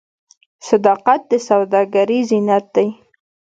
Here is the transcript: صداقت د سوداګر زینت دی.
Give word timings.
صداقت 0.67 1.21
د 1.31 1.31
سوداګر 1.47 2.07
زینت 2.29 2.65
دی. 2.75 2.87